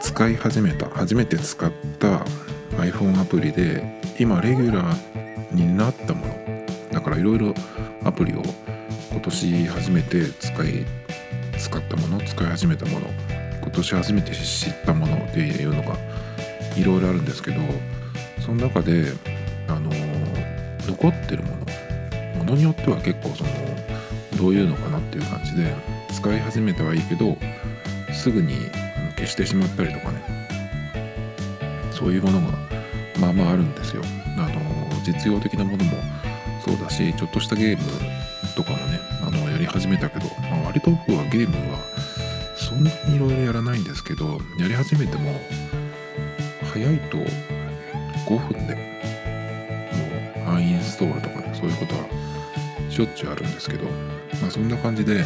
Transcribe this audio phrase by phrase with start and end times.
[0.00, 2.24] 使い始めた初めて使った
[2.76, 6.34] iPhone アプリで今レギュラーになったもの。
[6.92, 7.54] だからいろいろ
[8.04, 8.42] アプリを
[9.10, 10.86] 今年初めて使い
[11.58, 13.06] 使ったもの使い始めたもの。
[13.64, 15.96] 今年初めて知ったものっていうのが
[16.76, 17.56] いろいろあるんですけど
[18.44, 19.12] その中で
[19.68, 19.90] あの
[20.86, 21.64] 残ってるもの
[22.38, 23.50] ものによっては結構その
[24.36, 25.74] どういうのかなっていう感じで
[26.12, 27.36] 使い始めてはいいけど
[28.24, 28.54] すぐに
[29.18, 30.22] 消してしまったりとかね。
[31.90, 32.56] そういうものが
[33.20, 34.02] まあまああるんですよ。
[34.38, 35.98] あの実用的なものも
[36.64, 37.84] そうだしちょっとしたゲーム
[38.56, 41.78] とかもねあのやり始めたけど、まあ、割と僕はゲームは
[42.56, 45.38] そんなにいろいろやらないんですけどやり始めても
[46.72, 47.18] 早いと
[48.26, 52.08] 5分でもうアンインストールとかねそういうことは
[52.88, 53.86] しょっちゅうあるんですけど
[54.40, 55.24] まあ、そんな感じで、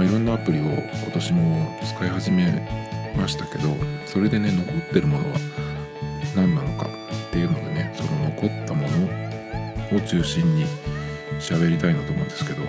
[0.00, 2.66] まあ、いろんなアプリを今年も使い始め
[3.18, 5.38] ましたけどそれでね残ってるものは
[6.34, 6.88] 何なのか
[7.28, 10.64] っていうのでねその残ったものを中心に
[11.38, 12.62] 喋りたいなと思うんですけど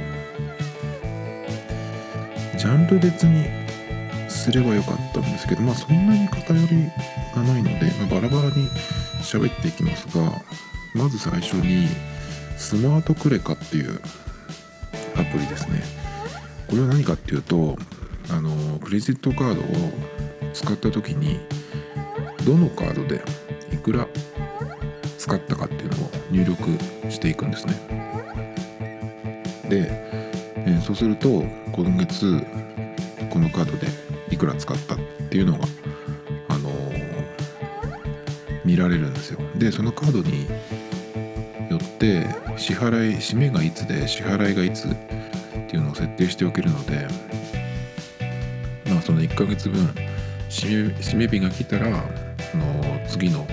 [2.58, 3.46] ジャンル別に
[4.30, 6.92] すればよかったんですけどまあそんなに偏り
[7.34, 8.68] がないので、まあ、バラバラに
[9.22, 10.34] 喋っていきますが
[10.94, 11.88] まず最初に
[12.58, 14.02] スマートクレカっていう
[15.16, 16.01] アプリですね。
[16.72, 17.76] これは何かっていうと
[18.30, 19.92] あのクレジットカードを
[20.54, 21.38] 使った時に
[22.46, 23.22] どのカードで
[23.74, 24.08] いくら
[25.18, 27.74] 使ったかっていうのを入力していくんですね。
[29.68, 29.88] で、
[30.56, 32.42] えー、そうすると今月
[33.30, 33.88] このカードで
[34.30, 34.98] いくら使ったっ
[35.30, 35.66] ていうのが
[36.48, 37.06] あのー、
[38.64, 39.40] 見られるんですよ。
[39.58, 40.48] でそのカードに
[41.70, 44.88] よって支払い締めがいつで支払いがいつ
[45.72, 47.08] っていうのを設定しておけるので
[48.90, 49.88] まあその1ヶ月分
[50.50, 52.04] 締め日が来たら
[52.52, 52.66] その
[53.08, 53.48] 次の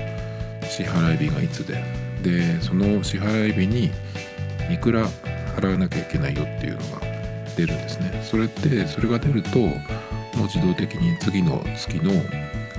[0.69, 1.81] 支払い日がいつで
[2.25, 3.93] でその支払い日に
[4.69, 5.09] いくら
[5.57, 7.07] 払わなきゃいけないよっていうのが
[7.57, 8.21] 出るんですね。
[8.25, 9.77] それってそれが出るとも
[10.39, 12.11] う自動的に次の月の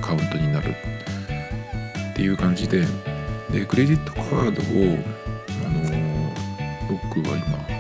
[0.02, 0.76] カウントになる。
[2.12, 2.86] っていう感じで
[3.54, 4.98] でクレジットカードを
[5.66, 6.34] あの、
[6.90, 7.79] 僕は今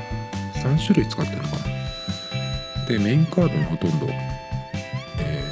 [0.75, 2.85] 3種類使ってるのかな。
[2.87, 4.07] でメインカードにほとんど、
[5.19, 5.43] え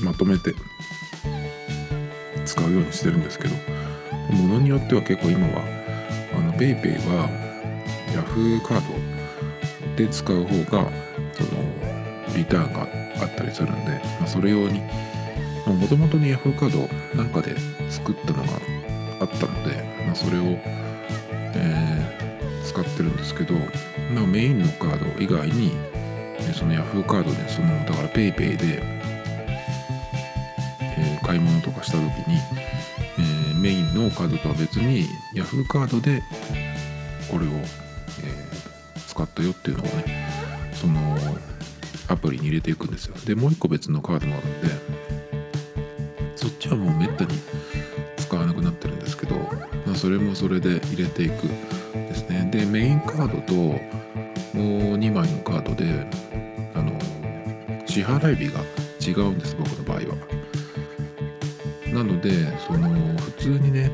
[0.00, 0.54] ー、まとめて
[2.44, 3.54] 使うようにしてるんですけど
[4.36, 5.62] ものによっては結構今は
[6.36, 7.28] あの PayPay は
[8.12, 8.80] Yahoo カー
[9.88, 10.90] ドで使う方が
[11.32, 11.50] その
[12.36, 12.82] リターンが
[13.22, 14.80] あったりするんで、まあ、それ用に
[15.66, 16.70] もともとに Yahoo カー
[17.14, 17.56] ドなんかで
[17.90, 18.52] 作ったのが
[19.20, 20.58] あったので、まあ、それを、
[23.02, 23.54] るんですけど、
[24.14, 25.72] ま、メインのカード以外に
[26.54, 28.82] その Yahoo カードでそのだから PayPay で、
[30.80, 32.38] えー、買い物とかした時に、
[33.18, 36.22] えー、メインのカードとは別に Yahoo カードで
[37.30, 40.28] これを、えー、使ったよっていうのをね
[40.72, 41.16] その
[42.08, 43.14] アプリに入れていくんですよ。
[43.24, 44.68] でもう一個別のカードもあるんで
[46.36, 47.38] そっちはもうめったに
[48.16, 49.36] 使わなくなってるんですけど、
[49.86, 51.81] まあ、それもそれで入れていく。
[52.52, 53.72] でメインカードとも
[54.92, 56.06] う2枚のカードで
[56.74, 56.92] あの
[57.86, 58.60] 支払い日が
[59.00, 60.42] 違うんです僕の場合は。
[61.94, 63.90] なのでその普通にね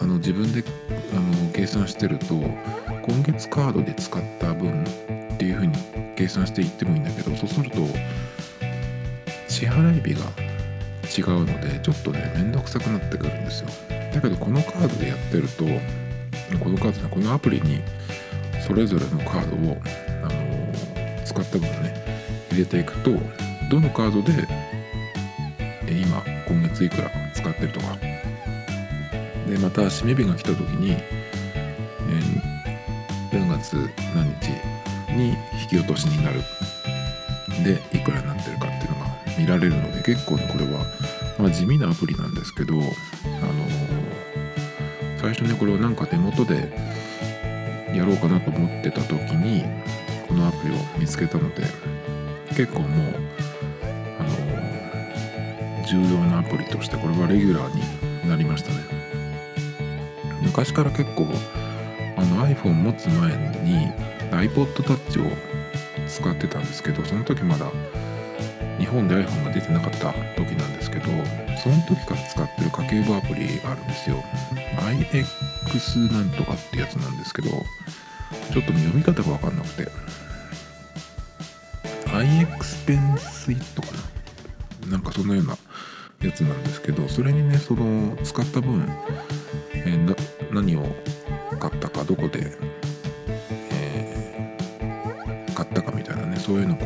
[0.00, 0.64] あの自分で
[1.12, 4.82] あの計算してると今月カードで使った分
[5.34, 5.74] っていう風に
[6.16, 7.86] 計算していってもいいんだけどそうすると
[9.46, 13.68] 支払い日が違うのでちょっとねめんどくさくなってくるんですよ。
[14.12, 15.64] だけどこのカードでやってると
[16.72, 17.82] このカードこのアプリに
[18.66, 19.76] それぞれのカードを、
[20.22, 21.94] あのー、使った分ね
[22.50, 23.10] 入れていくと
[23.70, 24.32] どのカードで
[25.90, 27.96] 今今月いくら使ってるとか。
[29.48, 33.74] でまた締め日が来た時に、えー、何月
[34.14, 34.48] 何日
[35.12, 36.40] に引き落としになる
[37.62, 40.86] でいくらになってるかっていうのが見られるので結構ねこれは、
[41.38, 42.74] まあ、地味なアプリなんですけど
[45.22, 46.68] 最初ねこれをなんか手元で
[47.94, 49.62] やろうかなと思ってた時に
[50.26, 51.62] このアプリを見つけたので
[52.48, 53.14] 結構もう
[54.18, 58.78] あの重要なアプリとしてこれはレギュラーになりましたね。
[60.42, 61.28] 昔から結構
[62.16, 63.92] あの iPhone 持つ前に
[64.32, 65.30] iPod Touch を
[66.08, 67.70] 使ってたんですけどその時まだ
[68.78, 71.04] 日本で iPhone が出てなかった時なんですけど
[71.62, 74.16] その時から使ってる家計簿アプリがあるんですよ。
[74.76, 77.56] IX なんとかってやつなんですけどちょ
[78.60, 80.12] っと読み方が分かんなくて。
[82.12, 83.86] iExpense か
[84.86, 84.90] な？
[84.92, 85.56] なんかそんなような
[86.22, 88.86] やつなんですけどそれにねその使った分、
[89.74, 90.84] えー、何を
[91.58, 92.52] 買ったかどこで、
[93.70, 96.84] えー、買ったかみたいなねそういうのをこ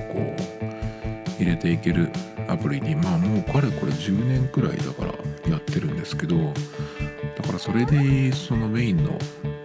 [1.38, 2.10] う入れていける
[2.48, 6.36] アプリにまあもうかれこれ10年くらいだからやってるんですけど
[7.56, 9.18] かそれでそのメインの、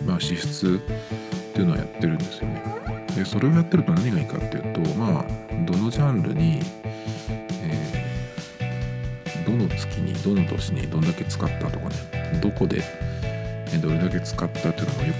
[0.05, 0.79] まあ、支出っ
[1.53, 2.63] ていうのはやってるんですよね。
[3.15, 5.25] でそれをやってると何がいいかっていうとまあ
[5.65, 6.61] どのジャンルに、
[7.61, 12.81] えー、どの月にどの年にどんだけ使ったとかねどこで
[13.81, 15.13] どれだけ使ったっていうのがよ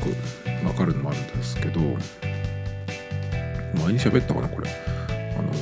[0.61, 1.91] くわかるのもあるんですけど前
[3.93, 4.69] に喋ったかなこれ。
[5.37, 5.53] あの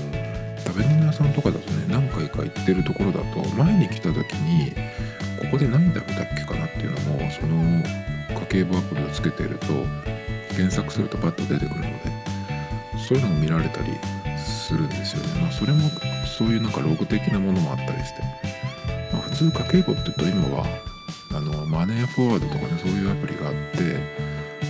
[0.65, 4.73] 食べ物屋さんとかだとね何回か行ってるところだと前に来た時に
[5.50, 7.84] ここで何食べたっけかなっていうのもその
[8.40, 9.66] 家計簿アプリをつけてると
[10.50, 11.90] 検索するとパッと出てくるので
[13.07, 13.92] そういうのも見られたり
[14.38, 15.42] するんですよね。
[15.42, 15.90] まあそれも
[16.38, 18.22] そういうなんかログ的なものもあったりして、
[19.12, 20.66] まあ、普通家計簿って言うと今は
[21.31, 23.98] あのマネーフォワードとかねそういうアプリがあって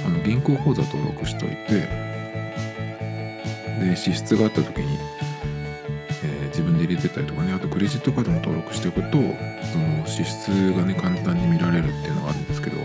[0.06, 1.90] あの銀行口座登録しといて
[3.86, 4.98] で支出があった時に、
[6.80, 7.54] で入れてたりとかね。
[7.54, 9.18] あとクレジットカードも登録しておくと
[9.72, 12.78] その支出がね簡単に見られるっていうのがあるんですけど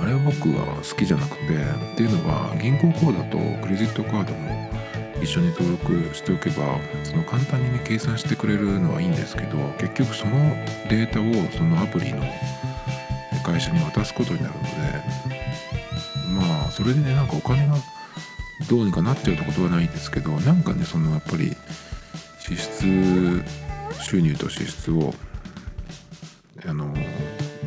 [0.00, 4.70] あれは僕は好きじゃなくてっていうのは銀行口座とクレジットカードも
[5.22, 10.32] 一緒に登録しておけばその簡単にね計算してくれるのはいいんですけど結局その
[10.90, 12.22] データをそのアプリの
[13.44, 14.68] 会社に渡すことになるので
[16.28, 17.76] まあそれでねなんかお金が
[18.68, 21.56] どうにかなっちゃうってことはないんですけどなんかねそのやっぱり
[22.46, 23.42] 支出
[24.00, 25.12] 収入と支出を
[26.64, 26.94] あの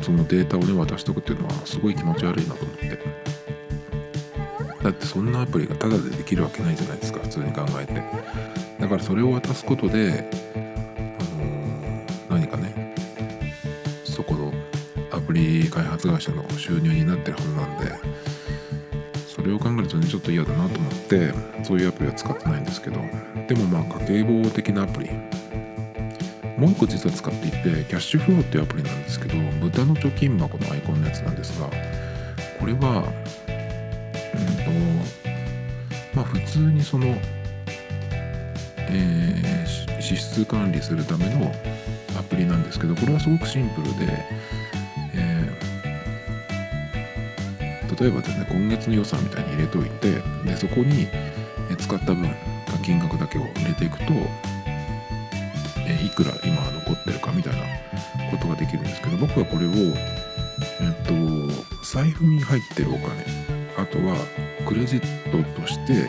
[0.00, 2.98] そのデータをね渡しとくっていうのはすごい気持ち悪いなと思って
[4.82, 8.02] だってそんなアプリがタダでできるわけないじゃないですか普通に考えて
[8.80, 10.30] だからそれを渡すことで
[12.30, 12.94] 何かね？
[14.04, 14.50] そこの
[15.12, 18.29] アプリ開発会社の収入になってるはずなんで
[19.40, 21.32] それを考えるとねちょっと嫌だなと思って
[21.62, 23.00] そういうアプリは使ってないんですけど
[23.48, 25.10] でもまあ家計簿的なアプリ。
[26.58, 31.70] もう一個実は使っていてキャッシュフローっていうアプリなんですけど豚の貯金箱のアイコンのやつなんですが
[32.58, 33.10] これは
[34.36, 34.70] うんと
[36.14, 37.16] まあ普通にその
[38.92, 41.50] えー、支出管理するための
[42.18, 44.22] アプリなんですけどこれはすごくシンプルで
[48.00, 51.06] 例えばですね今月の予算みたいに入れといてでそこに
[51.78, 52.34] 使った分
[52.82, 54.04] 金額だけを入れていくと
[55.86, 57.60] えいくら今残ってるかみたいな
[58.30, 59.94] ことができるんですけど僕はこれをえ
[60.88, 63.22] っと財布に入ってるお金
[63.76, 64.16] あとは
[64.66, 65.00] クレジッ
[65.30, 66.08] トとして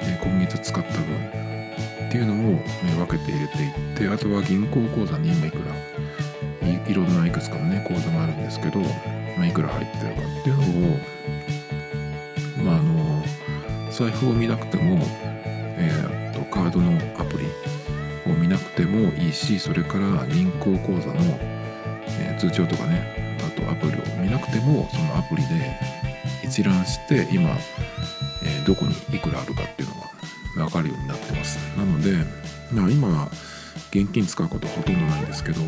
[0.00, 1.02] え今月使った分
[2.08, 5.62] っていうのを分けて入れていってあとは銀行口座に今いくら
[6.88, 8.80] いろんないくつかのね口座があるんですけど
[9.36, 10.98] ま、いくら入ってるかっていうのを、
[13.92, 14.98] 財布を見なくても、
[15.44, 17.46] えー、とカードのアプリ
[18.30, 21.38] を見なくてもいいしそれから銀行口座の、
[22.20, 25.78] えー、通帳とかねあとアプリを見なくてもそのアプリで
[26.42, 27.50] 一覧して今、
[28.42, 31.58] えー、どこにいくらあるかっていうのが分かるようになってます。
[31.76, 32.24] なので、
[32.72, 33.30] まあ、今は
[33.90, 35.60] 現金使うことほとんどないんですけど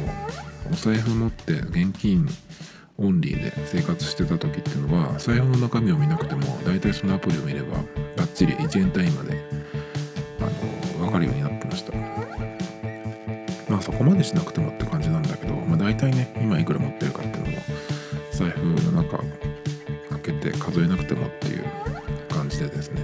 [0.71, 2.27] お財布持って現金
[2.97, 7.79] オンリーで生活してた時っていうのは財布の中身を見なくても大体そのアプリを見れば
[8.25, 9.37] バッチリ1円単位まで
[10.41, 11.93] あの分かるようになってました。
[13.69, 17.59] まあそこまでしなくてもって感じなんだけど、まあ、大体ね今いくら持ってるかっていうのも
[18.33, 21.65] 財布の中開けて数えなくてもっていう
[22.31, 23.03] 感じでですね、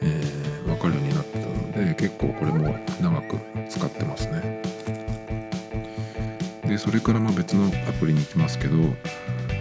[0.00, 4.62] えー、分かるようになってたので結構これも長く使ってますね。
[6.66, 8.76] でそれからまあ別のアプリに行きますけど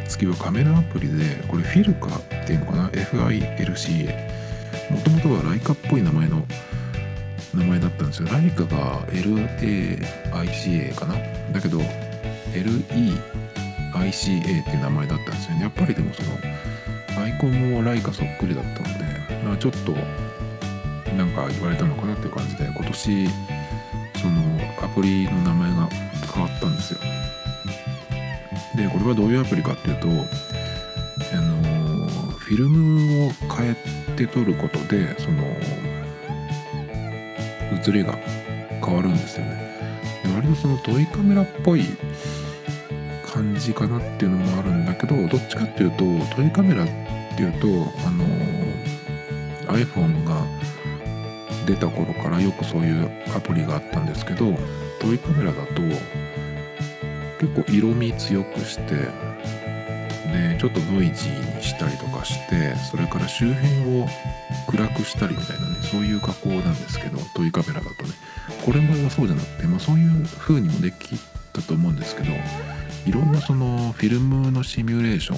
[0.07, 4.28] 次はカメラアプリでこれフィルカっていうのかな？FILCA
[4.99, 6.45] もともとはライカっぽい名前の
[7.53, 8.27] 名前だったんですよ。
[8.29, 11.15] ライカが LAICA かな。
[11.53, 11.79] だけど
[12.53, 13.17] LEICA
[14.61, 15.55] っていう名前だったんですよ。
[15.55, 16.31] ねやっぱりでもその
[17.23, 19.05] アイコンもライカそっくりだったので、
[19.43, 19.93] まあ、ちょっと
[21.15, 23.27] なんか言われたのかなっていう感じで今年
[24.21, 25.89] そのアプリの名前が
[26.33, 26.99] 変わったんですよ。
[28.75, 30.11] でこれはどういうアプリかっていうとあ
[31.41, 31.63] の
[32.31, 33.75] フィルムを変え
[34.19, 35.43] て撮ることでその
[37.81, 38.17] 写りが
[38.83, 39.69] 変わるんですよね。
[40.23, 41.85] で割とそのトイカメラっぽい
[43.25, 46.87] 感じかなっていうのもあるんだけどどっちかっていうとトイカメラっ
[47.37, 47.67] ていうと
[48.05, 48.25] あの
[49.67, 50.43] iPhone が
[51.65, 54.57] 出た頃からよくそういうアプリがあったんですけど
[54.99, 55.81] トイカメラだと
[57.39, 59.07] 結構色味強くして
[60.31, 64.07] でちょっとノイジーにしたりとかしてそれから周辺を
[64.69, 68.13] 暗くしたりみたいなねそういう加工なんですけどトイカメラだとね。
[68.65, 71.17] これもそうじゃなくて、まあ、そういう風にもでき
[71.53, 72.31] たと思うんですけど
[73.05, 75.35] いろんなそのフィルムのシミュレーショ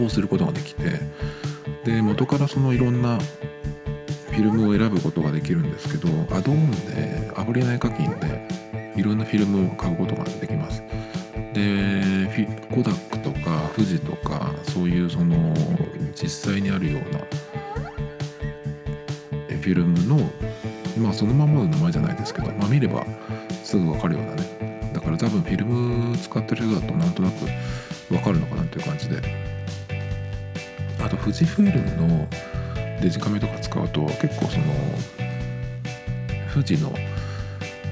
[0.00, 1.00] ンをすることができて
[1.84, 8.48] で元からそのいろんなフィルムを選ぶことができるんですけどアドオンでアプリ内課金で
[8.96, 10.82] いろんなフィルムを買うことができます。
[11.52, 13.03] でコダッ
[13.74, 15.54] 富士とかそういうその
[16.14, 17.18] 実際にあるような
[19.48, 20.30] フィルムの
[20.98, 23.04] まあそのままの名前じゃないですけど、まあ、見れば
[23.62, 24.92] すぐ分かるようなね。
[24.92, 27.46] だから多分フィルム使ってる人だとなんとなく
[28.08, 29.20] 分かるのかなっていう感じで。
[31.04, 32.28] あと富士フィルムの
[33.02, 34.64] デジカメとか使うと結構その
[36.52, 36.90] 富士の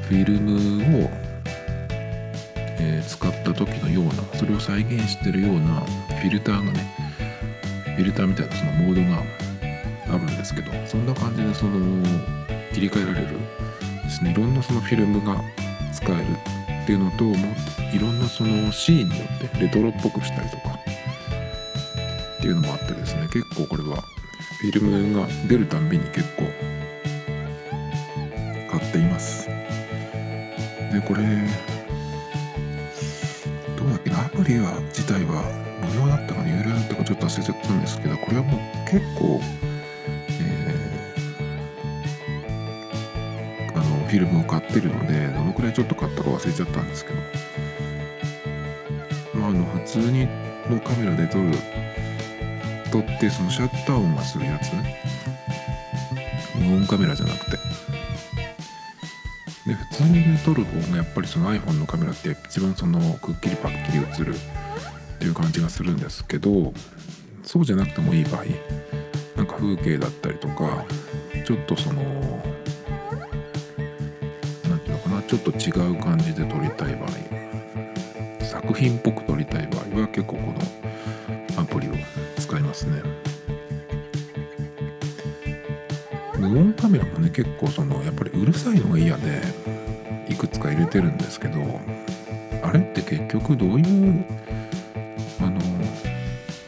[0.09, 1.11] フィルムを、
[2.85, 5.81] えー、使った時のようなそれを再現してるような
[6.21, 6.93] フィルターがね
[7.97, 9.23] フィルターみたいなそのモードが
[10.09, 12.05] あるんですけどそんな感じでその
[12.73, 13.39] 切り替えられる
[14.03, 14.33] ですね。
[14.33, 15.41] いろんなそのフィルムが
[15.93, 16.23] 使える
[16.83, 17.37] っていうのとも
[17.95, 20.79] いろんなそのシーンによってレトロっぽくしたりとか
[22.39, 23.29] っていうのもあってですね。
[23.33, 24.03] 結構これは
[24.61, 26.45] フィルムが出るたんびに結構
[28.71, 29.47] 買っています。
[30.93, 31.23] でこれ
[34.43, 35.45] だっけなア自体は
[35.95, 39.41] 無料だったか有料だったかちょっと忘れちゃったんですけどこれはもう結構、
[40.41, 47.21] えー、あのフィルムを買ってるのでどのくらいちょっと買ったか忘れちゃったんですけど。
[49.35, 50.27] まああの普通に
[50.69, 51.51] のカメラで撮る
[52.91, 54.73] 撮ってそのシャッター音がするやつ？
[56.59, 57.72] 無音カメラじゃなくて。
[60.11, 66.73] で普通に撮る方がやっぱりその iPhone のカメラって一番そのくっきりパッキリ映るっていう感じがするんですけど
[67.45, 68.45] そうじゃなくてもいい場合
[69.37, 70.85] なんか風景だったりとか
[71.47, 72.03] ちょっとその
[74.69, 77.11] 何ていうのかなちょっと違う感じで撮りたい場合
[78.45, 81.93] 作品っぽく撮りたい場合は結構このアプリを
[82.39, 83.03] 使いますね。
[86.39, 89.41] 無音カメラもね結構そのやっぱりうるさいのが嫌で
[90.33, 91.81] いくつか入れてるんですけど
[92.62, 94.25] あれって結局どういう
[95.41, 95.61] あの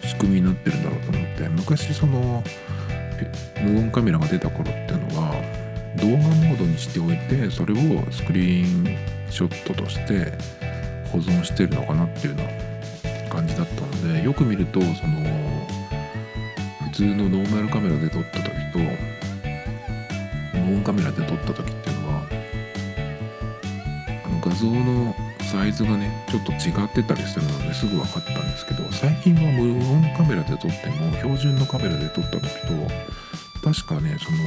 [0.03, 2.45] 仕組みになってるんだろうと思って昔その
[3.63, 5.33] 無音カメラが出た頃っていうのは
[5.97, 7.77] 動画モードにしておいてそれを
[8.13, 8.99] スクリーン
[9.31, 10.33] ショットとして
[11.11, 12.51] 保存してるのかなっていうのは
[13.31, 14.93] 感じだったのでよく見るとその
[16.91, 18.79] 普通のノーマルカメラで撮った時と
[20.59, 21.84] 無音カメラで撮った時っ
[24.55, 34.39] 像のサイズがねちょっと違ってたりするのですぐ分かったんですけど最近は無音カメラで撮っても標準のカメラで撮った時と確かねその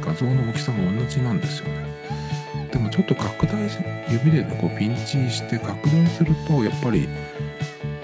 [0.00, 1.90] 画像の大きさが同じなんですよね。
[2.72, 3.68] でもちょっと拡大
[4.10, 7.08] 指でねこうピンチして拡大するとやっぱり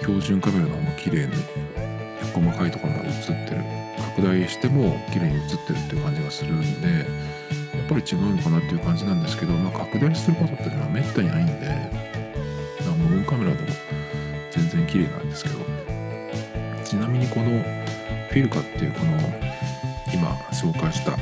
[0.01, 1.33] 標準カメラの方が綺麗に
[2.35, 3.87] 細かいところまで映ってる。
[4.17, 7.07] 拡大しても綺麗に映ってるっていう感じがするんで
[7.87, 12.07] っぱり違うのかなっていう感じなんですけど、まあ、拡大することっていうのはめったにないんで
[13.09, 13.69] 無音カメラでも
[14.51, 15.57] 全然綺麗なんですけど
[16.85, 17.51] ちなみにこの
[18.31, 19.13] フィルカっていうこの
[20.13, 21.13] 今紹介した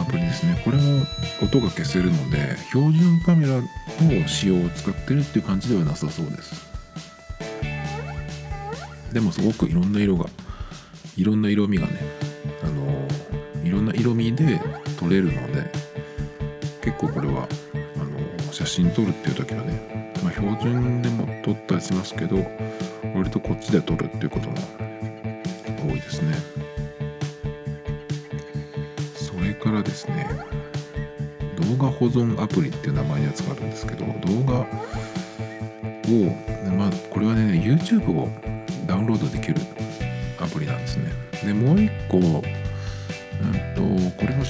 [0.00, 1.02] アプリですねこれも
[1.42, 3.60] 音が消せるので標準カメラ
[4.02, 6.68] の仕様を使ってるっていう感じではなさそうです。
[9.12, 10.26] でもすごくいろんな色が
[11.16, 11.98] いろんな色味がね
[12.62, 13.08] あの
[13.64, 14.60] いろんな色味で
[14.98, 15.70] 撮れるので
[16.82, 17.48] 結構これは
[17.96, 22.36] あの写真撮るっていう時はね、まあ、標準でも撮ったりしますけど
[23.14, 24.56] 割とこっちで撮るっていうことも
[25.86, 26.36] 多いですね
[29.14, 30.28] それからですね
[31.56, 34.64] 動画保存アプリっていう名前のやつがあるんですけど動画を
[36.76, 38.28] まあこれはね YouTube を
[38.86, 39.56] ダウンロードできる
[40.40, 41.10] アプリなんですね。
[41.44, 42.42] で、もう一個、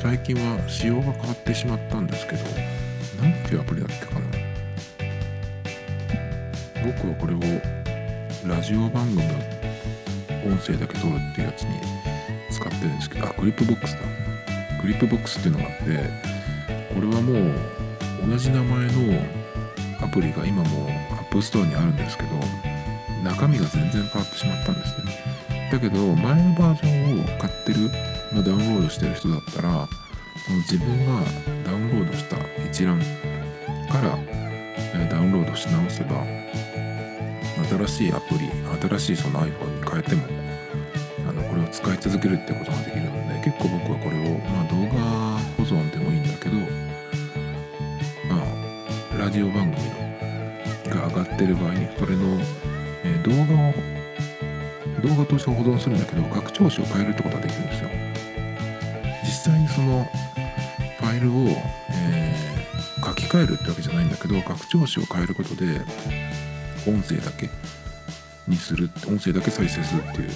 [0.00, 2.44] 最近は仕様が変わってしまったんですけど、
[3.20, 4.20] 何ていうアプリだっけかな。
[6.86, 7.40] 僕はこれを
[8.46, 9.24] ラジオ番組の
[10.46, 11.80] 音声だけ撮るっていうやつに
[12.48, 13.98] 使ってるんですけど、あ、クリップボックスだ。
[14.80, 15.84] クリップボックスっていうのがあって、
[16.94, 19.20] これはもう同じ名前の
[20.00, 22.28] アプリが今も App Store にあるんですけど、
[23.24, 25.12] 中身が全然変わってしまったんですね
[25.72, 27.90] だけど前のバージョンを買ってる、
[28.32, 29.88] ま、ダウンロードしてる人だったら
[30.46, 31.22] その自分が
[31.64, 32.98] ダウンロードした一覧
[33.90, 34.18] から
[35.06, 36.24] ダウンロードし直せば
[37.68, 38.48] 新しいアプリ
[38.88, 40.22] 新しいその iPhone に変えても
[41.28, 48.42] あのこれを使い続けるってことができるので結構僕はこれを、まあ、動画保存でもいいんだけど、ま
[49.16, 50.08] あ、ラジオ番組の
[50.88, 52.38] が上がってる場合にそれの、
[53.04, 53.74] え、動画を
[55.02, 57.97] 動画として保存するんだけど拡張子を変えるってことができるんですよ。
[59.78, 60.04] その
[60.98, 61.34] ファイルを、
[61.90, 65.80] えー、書き換えるってわけじゃないんだけど拡張子を変えることで
[66.88, 67.48] 音声だけ
[68.48, 70.30] にする音声だけ再生するっていう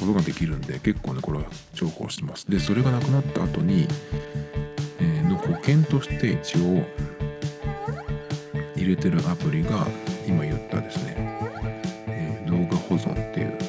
[0.00, 2.50] ことができるんで結構ねこれは重宝してます。
[2.50, 3.86] でそれがなくなった後に、
[4.98, 6.84] えー、の保険として一応
[8.74, 9.86] 入れてるアプリが
[10.26, 11.14] 今言ったですね、
[12.08, 13.67] えー、動画保存っていう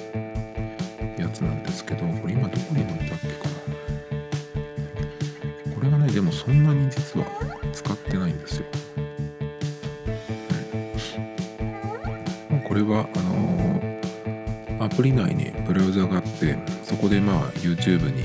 [17.56, 18.24] YouTube に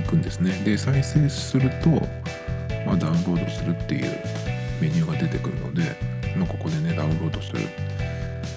[0.00, 0.52] 行くんですね。
[0.64, 1.90] で再生すると、
[2.86, 4.18] まあ、ダウンロードするっていう
[4.80, 5.96] メニューが出てくるので、
[6.36, 7.62] まあ、ここでねダウンロードするっ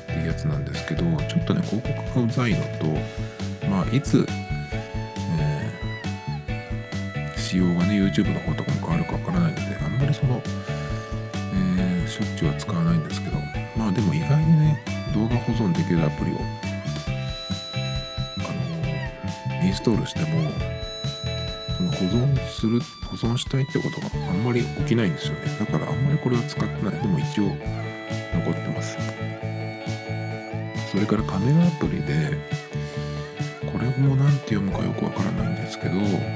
[0.05, 2.87] ていうやつなんですけどちょっとね広告がうざいのと
[3.67, 4.25] まあいつ、
[5.39, 10.41] えー、仕様がね YouTube の方とかも変わるかわからないのであんまりその、
[11.77, 13.37] えー、しょっちゅうは使わないんですけど
[13.75, 16.70] まあでも意外にね動画保存できるアプリを
[19.63, 20.27] インストールしても
[21.77, 25.41] その保存する保存したいってことがあんまり起きないんですよね。
[25.59, 26.99] だからあんまりこれは使ってない。
[26.99, 27.45] でも一応
[28.33, 28.97] 残ってます。
[30.91, 32.37] それからカメラアプリで
[33.71, 35.93] これも何て読むかよくわからないんですけど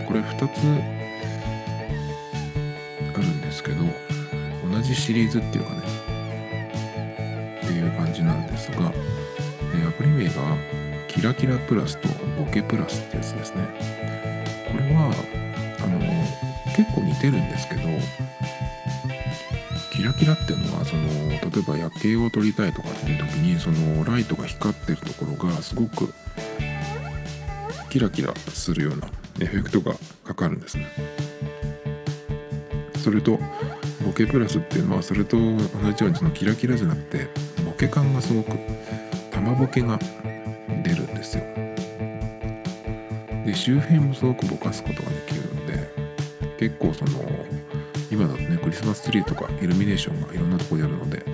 [0.07, 0.59] これ2つ
[3.13, 3.83] あるんですけど
[4.71, 5.81] 同じシリーズっていうかね
[7.63, 8.91] っていう感じなんですが、ア
[9.97, 10.31] プリ名が
[11.07, 13.63] キラキラプラスとボケプラスってやつですね。
[14.71, 15.13] これは
[15.83, 15.99] あの
[16.75, 17.81] 結構似てるんですけど
[19.93, 26.13] キラキラっていうのはその例えば夜景を撮りたいとかっていう時にそのライトが光ってるところがすごく
[27.89, 29.07] キラキラするような
[29.39, 29.95] エフェクトが
[30.25, 30.87] かかるんですね。
[32.97, 33.39] それと
[34.03, 37.27] ボケプラスっていうのはそれと同じようにそのキラキラじゃなくて
[37.63, 38.51] ボケ感がすごく
[39.31, 39.97] 玉ボケが
[43.65, 45.89] 周辺もすごくぼかすことができるので
[46.59, 47.19] 結構その
[48.11, 51.25] 今だとねクリスマスツリーとかイルミネーションがいろんなとこであるので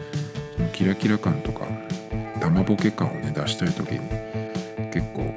[0.55, 1.67] そのキラキラ感とか
[2.39, 3.99] 玉ボケ感をね出したい時に
[4.93, 5.29] 結構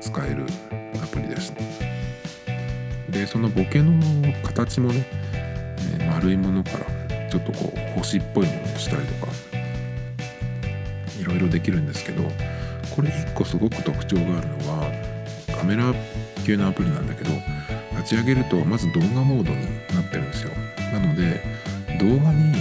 [0.00, 0.46] 使える
[1.04, 1.52] アプリです
[3.10, 3.92] でそのボケの
[4.42, 5.06] 形もね、
[5.98, 9.32] えー、丸いものからちょっとこう星っぽいものにしたりとか
[11.20, 12.22] いろいろできるんですけど
[12.96, 14.90] これ1個すごく特徴があるのは
[15.54, 15.92] カメラ
[16.48, 17.30] 系のアプリなんだけど
[17.98, 20.52] 立ち上げるとまず動画モードになってるんですよ。
[20.92, 21.42] なので
[22.00, 22.54] 動画に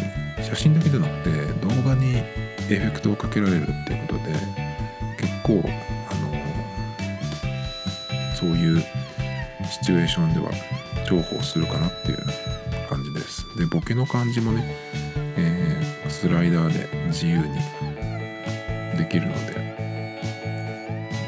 [0.44, 1.30] 写真だけじゃなくて
[1.66, 2.24] 動画にエ
[2.60, 4.34] フェクトをかけられるっていうことで
[5.18, 5.64] 結構
[6.10, 6.34] あの
[8.36, 8.84] そういう
[9.72, 10.52] シチュエーションでは
[11.10, 12.18] 重宝するかなっていう
[12.90, 13.46] 感じです。
[13.58, 14.66] でボケの感じもね、
[15.38, 17.54] えー、スライダーで自由に
[18.98, 19.56] できるので、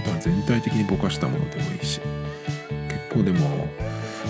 [0.05, 2.01] ま、全体的にぼかしたものでもいいし。
[3.09, 3.67] 構でも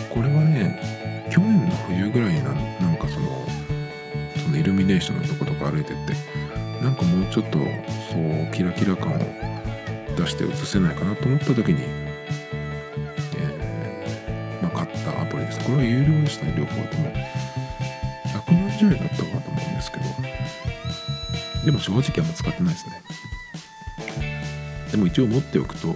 [0.10, 3.46] これはね去年の冬ぐらいにななんかその
[4.44, 6.14] そのイルミネーションのとことか歩いてって
[6.84, 7.66] なんかもうちょっとそ
[8.18, 9.20] うキラキラ感を
[10.16, 11.84] 出して映せないかなと思った時に、
[13.38, 15.60] えー、まあ、買ったアプリです。
[15.60, 17.14] これは有料でしたね両方とも。
[18.48, 20.04] 140円だったかなと思うんですけど。
[21.66, 23.02] でも正直あんま使ってないですね。
[24.92, 25.96] でも一応持っておくと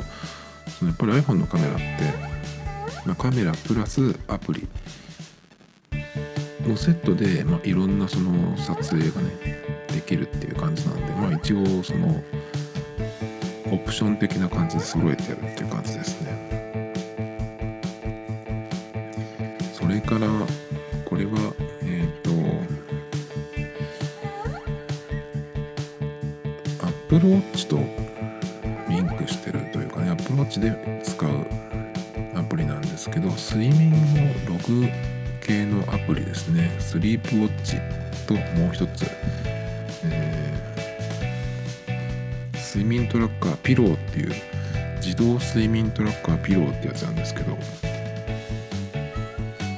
[0.67, 2.32] そのやっぱり iPhone のカメラって、
[3.05, 4.67] まあ、カメラプラスアプリ。
[6.67, 12.23] のセットで、まあ、いろんなその撮影がねできるっていう感じなんでまあ一応その
[13.69, 16.53] オプション的な感じで揃えてやるっていう感じですね。
[19.73, 20.27] それから
[21.03, 22.31] これはえっ、ー、と
[26.85, 28.03] Apple Watch と
[30.53, 31.62] ちで使う
[32.53, 33.97] プリなんですけど睡眠の
[34.47, 34.87] ログ
[35.41, 36.69] 系のアプリですね。
[36.79, 37.77] スリープウォッチ
[38.27, 39.07] ともう一つ、
[40.05, 44.33] えー、睡眠トラッカーピローっていう
[44.97, 47.57] 自動睡眠トラッカーピローってやつなんですけど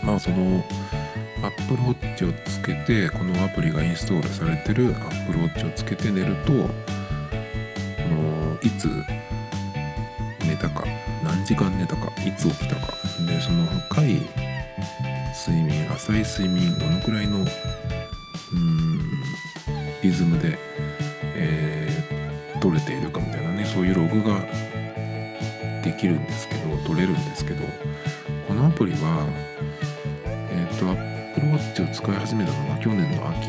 [0.03, 0.61] まあその
[1.41, 6.69] Apple Watch をつけてこのアプリがインストールされてる Apple Watch をつけて寝るとこ
[8.09, 8.89] のいつ
[10.45, 10.83] 寝たか
[11.23, 12.04] 何時間寝たか
[12.35, 12.93] つ起きたか
[13.27, 14.21] でその深い
[15.47, 17.41] 睡眠浅い睡眠どのくらいのう
[18.55, 18.99] ん
[20.01, 20.57] リズムで、
[21.35, 24.41] えー、取れているかみたいなねそういうログが
[25.83, 27.63] できるんですけど取れるんですけど
[28.47, 29.27] このアプリは
[30.49, 33.47] えっ、ー、と Apple Watch を使い始めたのが去年の秋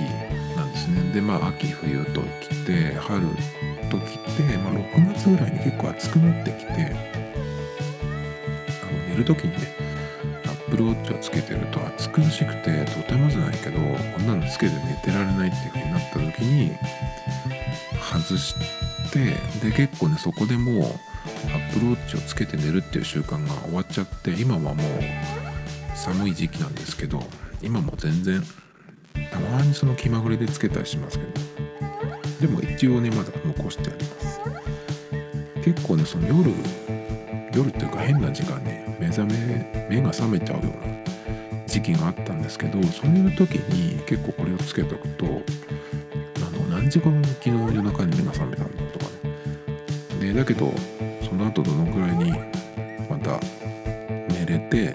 [0.56, 1.12] なんですね。
[1.12, 3.26] でまあ秋冬と来て春
[3.90, 7.05] と来て、まあ、6月ぐらいに結構暑くなってきて
[9.16, 9.74] る時にね
[10.44, 16.72] Apple Watch をつけてると暑苦しくてとてもじゃないけどこんなのつけて寝てられないっていう風になった時に
[18.00, 18.54] 外し
[19.12, 20.84] てで結構ねそこでもう
[21.72, 24.76] Apple Watch をつけて寝るっていう習慣が終わっちゃって今はもう
[25.94, 27.22] 寒い時期なんですけど
[27.62, 28.42] 今も全然
[29.32, 31.32] たまにその気まぐれでつけたりしますけど
[32.40, 34.40] でも一応ねまだ残してあります。
[35.66, 36.52] 結構ねその夜
[37.56, 45.30] 夜っていうか変な時間に目覚め目が覚めちゃうような時期があったんですけどそういう時に結構これをつけとくとあ
[46.50, 49.06] の何時間昨日夜中に目が覚めたんだとか
[50.20, 50.32] ね。
[50.32, 50.70] でだけど
[51.26, 52.32] その後どのくらいに
[53.08, 53.40] また
[54.34, 54.94] 寝れて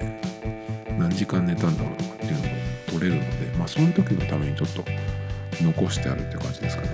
[0.99, 2.45] 何時間寝たんだろうとかっていうのも
[2.91, 4.83] 取れるのでまあそういう時のためにちょっと
[5.63, 6.89] 残してあるって感じですかね。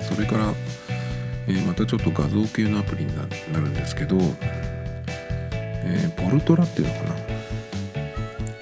[0.00, 0.54] それから
[1.46, 3.22] えー、またちょっと画像系のアプリにな
[3.60, 4.16] るんですけど、
[5.56, 7.14] えー、ポルトラっていうのかな。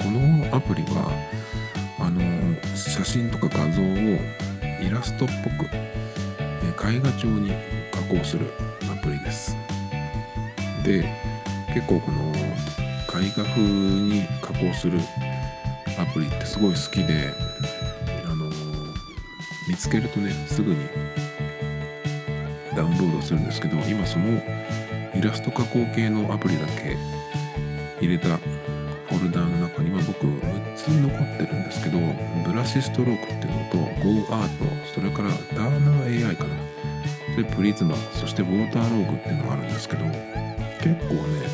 [0.03, 1.11] このアプリは
[1.99, 2.21] あの
[2.77, 3.87] 写真とか画像を
[4.83, 7.53] イラストっぽく、えー、絵画調に
[7.93, 8.47] 加工する
[8.93, 9.57] アプリです。
[10.85, 11.09] で
[11.73, 14.99] 結構この絵画風に加工する
[15.99, 17.33] アプリってすごい好きで
[18.25, 18.51] あの
[19.69, 20.89] 見つけるとねすぐに
[22.83, 24.43] ダウンロードするんですけど今その
[25.15, 26.97] イラスト加工系のアプリだけ
[28.01, 32.01] 入れたフォルダーの中には僕6つ残ってるんですけど
[32.45, 34.49] ブラシストロークっていうのと GoArt
[34.93, 36.57] それからダーナー AI かな。
[37.35, 40.05] それプリズマそしてウォーターローグっていうのがあるんですけど
[40.83, 41.47] 結構ね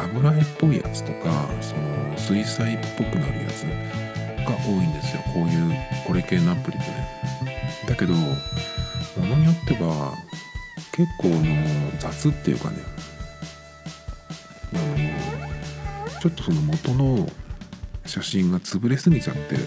[0.00, 5.22] あの油絵っぽいやつとかその水彩っぽくなるやつが多いんですよ。
[5.34, 5.72] こういう
[6.06, 7.22] これ系のアプリってね。
[7.86, 8.14] だけど
[9.16, 10.14] ものによっては
[10.92, 11.44] 結構の
[11.98, 12.76] 雑っていうかね
[14.74, 17.28] あのちょっとその元の
[18.06, 19.62] 写真が潰れすぎちゃってる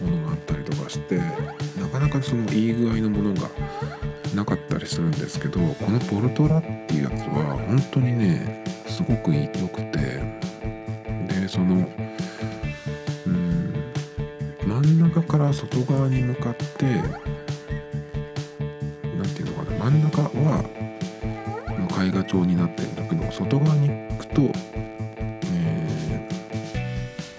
[0.00, 3.48] ものがあったりとかしてなかなかそのいい具合のものが
[4.34, 10.22] なかったりするんですけどこのポルトラっていうやつは本当にねすごく良くて
[11.28, 11.86] でその
[13.26, 13.74] うん
[14.66, 16.86] 真ん中から外側に向かって
[19.82, 20.62] 真ん中は
[22.00, 24.42] 絵画調になってるんだけど外側に行くと、
[25.52, 26.28] え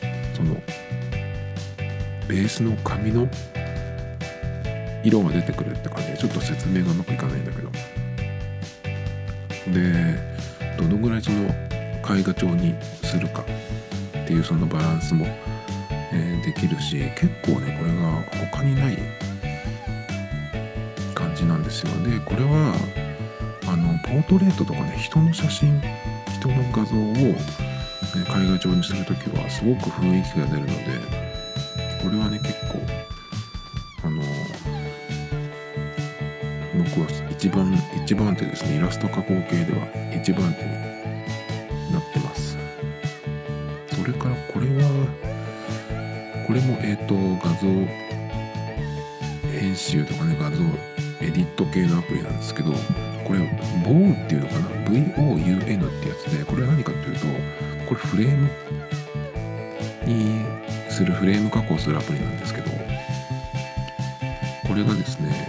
[0.02, 0.56] ー、その
[2.28, 3.30] ベースの紙の
[5.06, 7.70] 色が出てくるって感じでちょっと説明がうまくいかないんだけど。
[9.72, 10.20] で
[10.78, 15.26] どのぐらいその絵画調にするかっていうそのバランスも、
[16.12, 18.12] えー、できるし結構ねこれが
[18.52, 19.23] 他にない
[21.44, 21.92] じなんですよ。
[22.04, 22.74] でこれは
[23.68, 25.82] あのポートレートとかね人の写真
[26.40, 27.36] 人の画像を、ね、
[28.30, 30.74] 絵画調にする時はすごく雰囲気が出るので
[32.02, 32.80] これはね結構
[34.04, 34.22] あの
[36.84, 38.78] 僕は一番一番手ですね。
[38.78, 40.72] イラスト加工系では一番手に
[41.92, 42.58] なってます。
[43.88, 47.68] それからこれはこれもえっ、ー、と画像
[49.52, 50.93] 編集とかね画像
[51.24, 57.26] エディット系のアプリなんですけどこれ VOUN っていうのかな？VOUN ってやつでこれは何かっていうと
[57.88, 58.50] これフレーム
[60.06, 60.46] に
[60.90, 62.70] するフレーム加工するアプリなんですけど
[64.68, 65.48] これがですね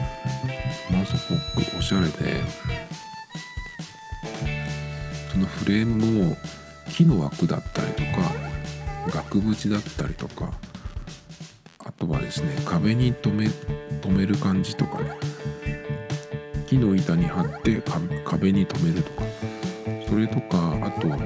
[0.90, 2.40] マソポックおしゃれで
[5.32, 6.36] そのフレームも
[6.92, 8.32] 木の枠だったりとか
[9.12, 10.52] 額縁だったりとか
[11.80, 13.50] あとはですね壁に留め
[14.00, 14.93] 止める感じとか
[16.74, 17.80] 木の板に貼って
[18.24, 19.22] 壁に留めるとか。
[20.08, 21.16] それとかあとは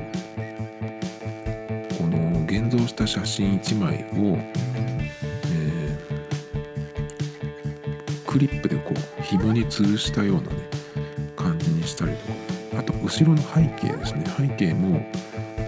[1.98, 4.38] この現像した写真1枚を、
[5.50, 10.48] えー、クリップでこう紐に吊るしたようなね
[11.37, 12.38] 感じにしたりとか。
[12.80, 14.24] あと後ろの背景ですね。
[14.37, 15.04] 背景も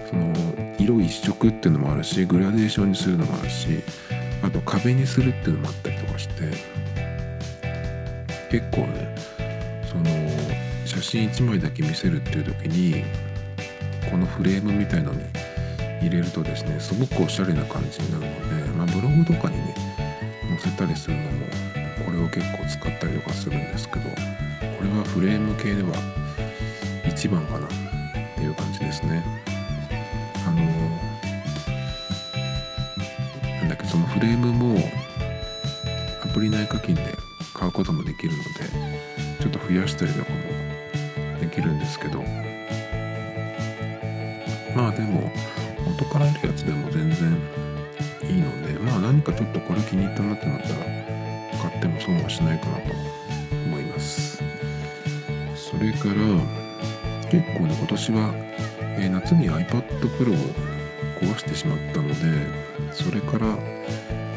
[0.09, 0.33] その
[0.79, 3.67] 色一色っていうのもあるしグラデーションにするのもあるし
[4.41, 6.81] あと壁にするっていうのもあったりとかして。
[8.51, 9.15] 結構ね
[11.01, 13.03] 写真1枚だけ見せるっていう時に
[14.09, 15.19] このフレームみたいのに
[15.99, 19.75] 入れるとですねすごくおしゃれな感じになるので、まあ、ブログとかにね
[20.47, 21.29] 載せたりするのも
[22.05, 24.11] これを結構使ったりとかするんですけどこ
[24.83, 25.89] れはフレーム系では
[27.07, 27.69] 一番かなっ
[28.35, 29.23] ていう感じですね。
[30.45, 30.61] あの
[33.57, 34.77] なんだっけそのフレームも
[36.23, 37.15] アプリ内課金で
[37.53, 38.49] 買うこともできるので
[39.39, 40.40] ちょっと増やしたりとか
[41.51, 42.23] きるんですけど。
[44.75, 45.31] まあでも
[45.85, 47.37] 元からあるやつでも全然
[48.23, 50.75] いいのでまあ何かちょっとこれ気に入ったなってなったら
[51.61, 52.93] 買っても損はしないかなと
[53.65, 54.41] 思います。
[55.55, 56.15] それから
[57.29, 58.33] 結構ね今年は、
[58.97, 59.83] えー、夏に iPad
[60.17, 60.35] Pro を
[61.19, 62.15] 壊してしまったので
[62.91, 63.57] それから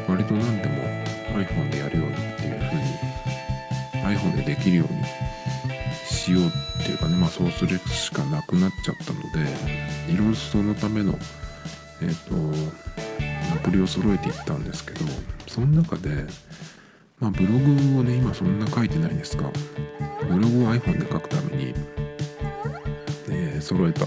[0.07, 0.83] 割と何でも
[1.33, 5.03] iPhone でやるようにっていう風に iPhone でできるように
[6.05, 11.17] しようっていうかねまあそうするしかなくなっちゃったのでいろいろそのための
[11.99, 14.99] えっ、ー、とアプリを揃えていったんですけど
[15.47, 16.25] その中で
[17.19, 19.49] まあブログをね今そんな書いてないんですが
[20.29, 21.73] ブログを iPhone で書くために、
[23.29, 24.05] えー、揃えた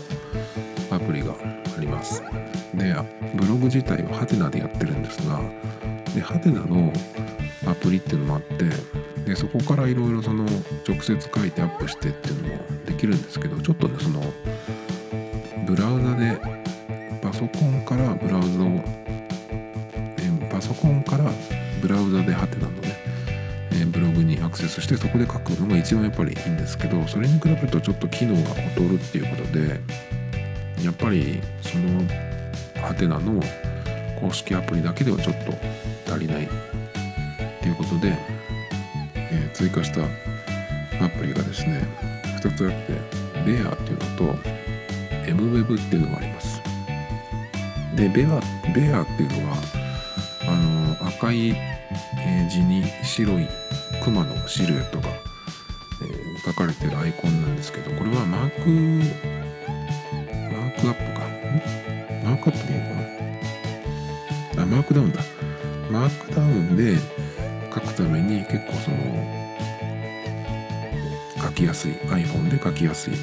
[0.94, 1.34] アプリが
[1.76, 2.22] あります。
[2.74, 2.94] で
[3.34, 5.40] ブログ自体はハテナでやってるんですが
[6.14, 6.92] でハテナの
[7.66, 8.66] アプリっていうのもあって
[9.28, 10.44] でそこからいろいろその
[10.88, 14.22] 直接書いてアップしてっていうのもできるんですけどちょっとねその
[15.66, 16.40] ブラウザで
[17.20, 18.82] パソコンからブラウザを、
[20.16, 21.30] えパソコンから
[21.82, 22.96] ブラウザでハテナのね、
[23.72, 29.80] えブログにアクセスしてそこで書くのが一番やっぱりいいんですけどそれに比べるとちょっと機能が劣るっていうことで
[30.82, 32.02] やっぱりその
[32.80, 33.42] ハテナの
[34.18, 35.52] 公式アプリだけではちょっと
[36.10, 36.48] 足りないっ
[37.60, 38.37] ていうことで、
[39.30, 40.02] え、追加した
[41.04, 41.86] アプリがですね
[42.40, 43.00] 2つあって
[43.44, 44.38] ベアっていうのと
[45.26, 46.60] MWeb っていうのがあります。
[47.94, 48.40] でベア
[48.74, 49.56] ベアっていうのは
[50.46, 50.56] あ
[51.02, 53.48] の赤い、え字に白い
[54.02, 55.12] クマのシルエットが、え、
[56.46, 58.70] 書かれてるアイコンなんですけどこれはマーク
[60.54, 61.26] マークアップか
[62.24, 62.94] マークアップでいいのか
[64.56, 64.62] な？
[64.62, 65.20] あマークダウンだ。
[65.90, 66.96] マークダウンで
[68.02, 68.96] ために結構その
[71.42, 73.14] 書きやすい iPhone で書きやすい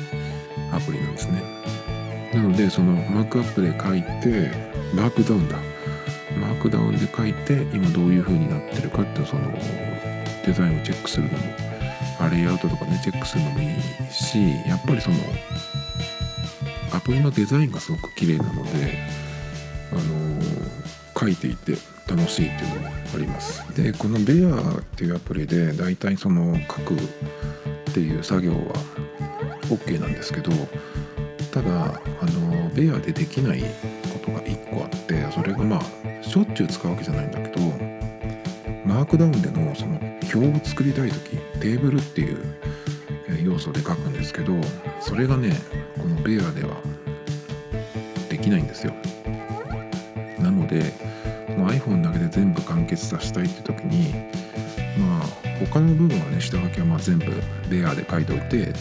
[0.72, 1.42] アプリなんですね。
[2.34, 4.52] なのでそのマークアップで書いて
[4.94, 5.58] マークダウンだ。
[6.40, 9.52] マークダウンで書いて今どういう風になってるかってその
[10.46, 11.66] デザインをチェックするのも
[12.30, 15.18] レイアウトとかねチェックするのもいいしやっぱりその
[16.94, 18.98] アプリのデザインがすごく綺麗なので
[19.92, 20.02] あの
[21.26, 21.76] 書いていて
[22.08, 23.64] 楽しいっていうのもあります。
[23.76, 26.98] でこのベアっていうアプリでだいたいその書くっ
[27.94, 28.58] ていう作業は
[29.70, 30.52] OK なんですけど
[31.52, 33.62] ただあのベアでできない
[34.14, 37.62] ことが1個あってそれがまあしょっちゅう使うわけじゃないんだけど
[38.86, 40.00] マークダウンでのその
[40.32, 42.38] 表を作りたい時テーブルっていう
[43.44, 44.54] 要素で書くんですけど
[45.00, 45.56] それがね
[45.98, 46.76] このベアでは
[48.30, 48.94] できないんですよ。
[50.40, 51.14] なので
[51.58, 54.13] もう iPhone だけで全部完結させたいって時に
[54.98, 55.26] まあ
[55.60, 57.26] 他の部分はね下書きはまあ全部
[57.70, 58.74] ベアで書いておいて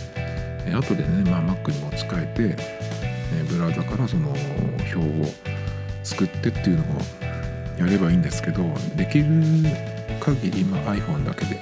[0.72, 2.56] 後でね、まあ、Mac にも使えて、
[3.34, 5.26] えブラウザからその表を
[6.02, 6.86] 作ってっていうのを
[7.78, 8.62] やればいいんですけど
[8.96, 9.26] できる
[10.20, 11.60] 限り、まあ、iPhone だけで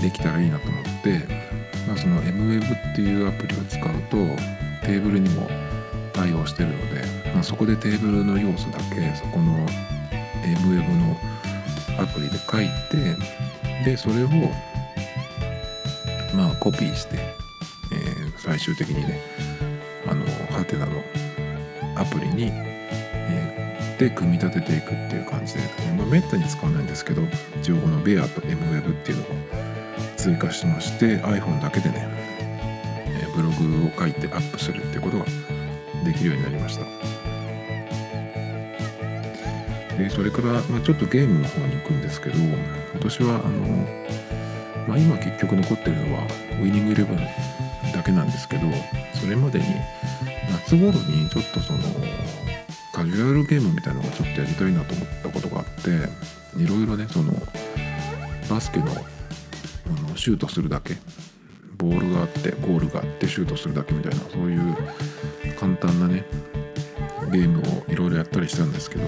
[0.00, 1.20] できたらいいなと思って、
[1.86, 4.16] まあ、その MWeb っていうアプリを使うと
[4.82, 5.48] テーブルにも
[6.12, 7.02] 対応してるので、
[7.32, 9.66] まあ、そこでテーブルの要素だけそこの
[10.42, 11.16] MWeb の
[12.02, 13.16] アプリで書いて
[13.84, 14.28] でそれを
[16.34, 19.20] まあコピーしてえ最終的にね
[20.06, 20.24] あの
[20.56, 21.02] ハテナの
[21.96, 25.60] アプリに、えー、で組み立てていくっていう感じで、
[25.96, 27.22] まあ、めったに使わないんですけど
[27.60, 29.26] 一応このベアと MWeb っていうのを
[30.16, 32.08] 追加しまして iPhone だけでね、
[33.08, 35.24] え、ブログを書いてアップするっていうことが
[36.04, 37.21] できるようになりました。
[40.02, 42.56] でそれから、まあ、ちょっとゲームの方に行くんですけど今
[43.00, 46.24] 年はあの、まあ、今結局残ってるのは
[46.60, 47.16] ウィニングイレブン
[47.92, 48.62] だけなんですけど
[49.14, 49.64] それまでに
[50.50, 51.78] 夏頃にちょっとその
[52.92, 55.90] カジュアルゲームみたいなのがちょっとやりたいなと思ったことがあって
[56.60, 57.32] いろいろねその
[58.50, 60.96] バスケのあのシュートするだけ
[61.76, 64.76] ボールがあってゴールがあってシュートするだけみたいなそういう
[65.58, 66.24] 簡単なね
[67.30, 69.04] ゲームをいろいろやったりしたんですけど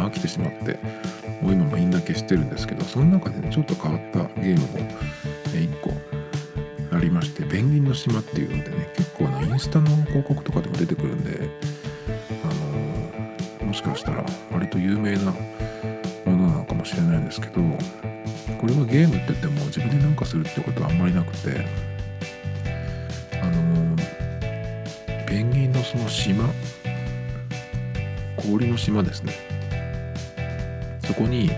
[0.00, 0.78] まあ飽きてしまって
[1.42, 4.78] もう今もみんな消してるんですけどその中でねちょっと変わったゲームも
[5.48, 5.92] 1個
[6.96, 11.48] ありまして「ペンギンの島」っていうのでね結構あのインスタの広告とかでも出てくるんで
[13.60, 17.60] あのもしかしたら割と有名なものなのかもしれないんですけど
[18.58, 21.66] これはゲームって言っても自分で何かするってことはあんまりなくて
[23.40, 23.96] あの
[25.26, 26.48] ペンギンのその島
[28.36, 29.49] 氷の島ですね。
[31.20, 31.50] こに、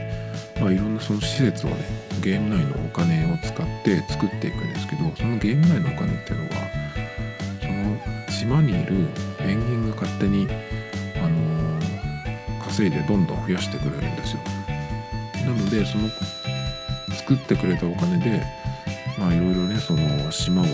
[0.61, 1.77] まあ、いろんなその施設をね
[2.21, 6.63] ゲーム内のお金を使って作っていくんですけどそのゲーム内のお金っていうのは
[7.61, 9.07] その島にいる
[9.39, 10.49] ペンギンが勝手に、
[11.17, 14.41] あのー、稼いでどんどん増やしてくれるんですよ。
[15.47, 16.09] なのでその
[17.17, 18.43] 作ってくれたお金で
[19.19, 20.65] まあいろいろねその島を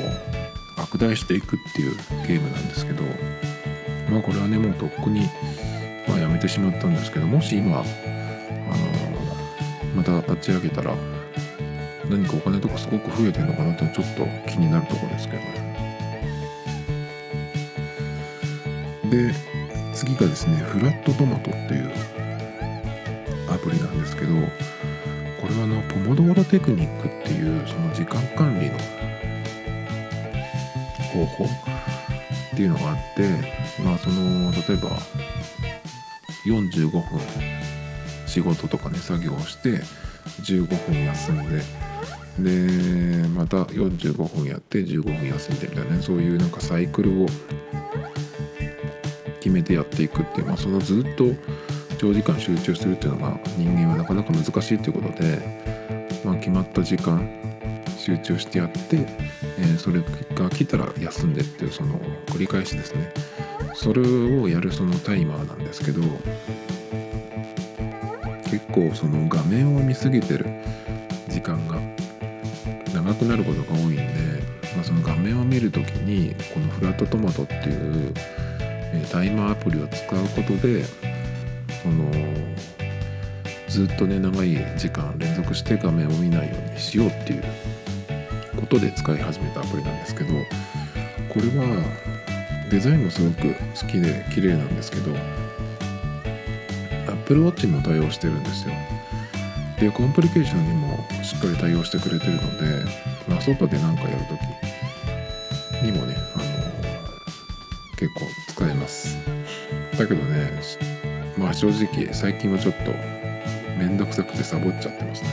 [0.77, 1.97] 拡大していくっていう
[2.27, 3.03] ゲームなんですけど
[4.11, 5.29] まあこれはねもうとっくに、
[6.07, 7.83] まあ、やめてしまったんですけどもし今
[10.23, 10.95] た立ち上げたら
[12.09, 15.59] 何かお金とかすごく増えてるのかなってちょっと気になるところですけどね。
[19.11, 19.35] で
[19.95, 21.91] 次がですねフラットトマトっていう
[23.51, 24.35] アプリなんですけど
[25.41, 28.79] これはあのポモドーロテクニックっていうその時間管理の
[31.13, 31.49] 方法っ
[32.57, 33.29] ていうのがあって
[33.83, 34.91] まあその例えば
[36.45, 37.03] 45分
[38.39, 39.83] 仕事とかね作業をして
[40.43, 41.63] 15分休んで
[42.39, 47.27] でまた45分やって15分休んでみたいなねそういうなんかサイクルを
[49.41, 51.25] 決めてやっていくっていう、まあ、そのずっと
[51.99, 57.29] 長時間集中するっていうのが人間はなかなか難しいっていうことで、まあ、決まった時間
[57.97, 58.99] 集中してやって、
[59.59, 60.01] えー、それ
[60.37, 63.13] が来たら休んでっていうその繰り返しですね。
[63.75, 66.03] それをやるそのタイマーなんですけど
[68.51, 70.47] 結構その画面を見すぎてる
[71.29, 71.79] 時間が
[72.95, 74.03] 長くなることが多いんで、
[74.75, 78.15] まあ、その画面を見る時にこのフラットトマトっていう
[79.11, 80.85] タイマーアプリを使うことで
[81.83, 82.11] その
[83.69, 87.43] ずっとね長い時間連続して画面を見ないようにしようっていう
[88.57, 90.31] ことで使い始めたアプリなんですけど
[91.29, 91.85] これは
[92.71, 95.13] デザインもすごく好きで綺麗なんですけど
[97.29, 98.73] Apple Watch にも対応してるんですよ。
[99.79, 102.91] でコンプリケーションにもしっかり対応してくれてるので、
[103.29, 109.19] まあ、外で何かやるときにもね、あのー、結構使えます。
[109.99, 110.51] だけどね
[111.37, 112.93] まあ正直最近はちょっと
[113.79, 115.29] めんどくさくてサボっちゃってますね。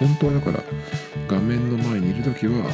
[0.00, 0.64] 本当はだから
[1.28, 2.68] 画面の前にいる時は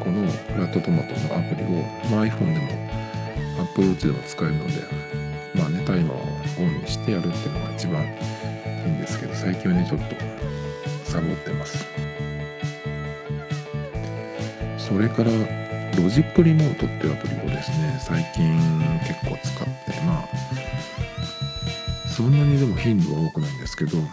[0.00, 4.72] このフラットトマトのアプリを、まあ、iPhone でも Apple Watch でも使えるので
[5.54, 8.06] まあねタイマーをオンにしてやるっていうのが一番い
[8.86, 10.14] いんですけど最近はねちょっと
[11.04, 11.84] サボってます。
[14.78, 18.56] それからロジックリモートっていうアプリをですね最近
[19.00, 20.28] 結構使ってまあ
[22.08, 24.04] そんなにでも頻度は多くないんですけどこ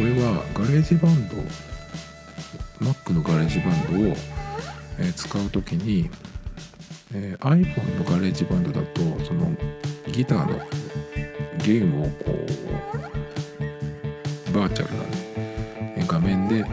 [0.00, 1.36] れはガレージバンド
[2.84, 4.14] Mac のガレージバンドを、
[4.98, 6.10] えー、使う時に、
[7.14, 9.50] えー、iPhone のガレージバンドだとその
[10.12, 10.58] ギターの
[11.64, 12.43] 弦をこう画
[16.36, 16.64] 面で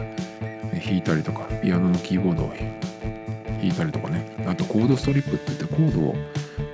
[0.84, 4.26] 弾いたりとかピアノのキーボードを弾いたりとかね。
[4.46, 6.16] あとコードストリップって言ってコードを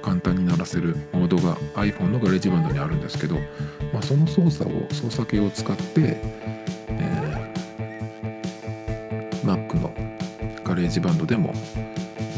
[0.03, 3.37] 簡単に鳴らせるモードが iPhone のガレージバンドにあるんですけど、
[3.92, 6.17] まあ、その操作を操作系を使って、
[6.88, 9.92] えー、Mac の
[10.65, 11.52] ガレージバンドでも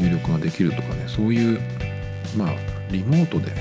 [0.01, 1.05] 入力ができるとかね。
[1.07, 1.61] そういう
[2.35, 2.55] まあ
[2.91, 3.51] リモートで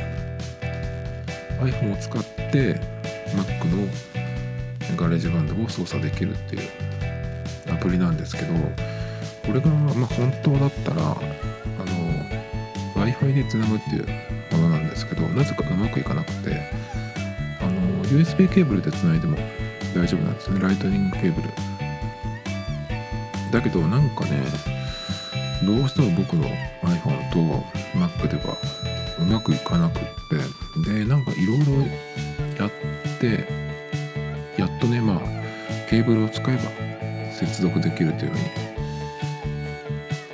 [1.60, 2.80] iPhone を使って
[3.36, 3.86] Mac の
[4.96, 6.89] ガレージバンドを操作できるっていうア
[7.80, 8.54] プリなんですけど
[9.46, 11.14] これがまあ本当だったらあ
[12.96, 14.06] の Wi-Fi でつなぐっていう
[14.52, 16.60] ものなんですけどなぜかうまくいかなくて
[17.60, 19.36] あの USB ケーブルでつないでも
[19.94, 20.60] 大丈夫なんですね。
[20.60, 21.48] ライトニングケーブル。
[23.50, 24.42] だけどなんかね
[25.64, 26.44] どうしても僕の
[26.82, 27.64] iPhone と
[27.98, 28.56] Mac では
[29.18, 30.02] うまくいかなくっ
[30.84, 31.64] てでなんかいろいろ
[32.56, 32.70] やっ
[33.20, 33.44] て
[34.56, 35.20] やっとねまあ
[35.88, 36.89] ケーブルを使えば
[37.46, 38.38] 接続できるというふう